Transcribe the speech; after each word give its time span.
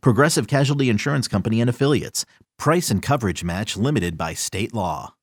Progressive 0.00 0.46
Casualty 0.46 0.88
Insurance 0.88 1.28
Company 1.28 1.60
and 1.60 1.70
Affiliates. 1.70 2.24
Price 2.58 2.90
and 2.90 3.02
coverage 3.02 3.44
match 3.44 3.76
limited 3.76 4.16
by 4.16 4.34
state 4.34 4.74
law. 4.74 5.14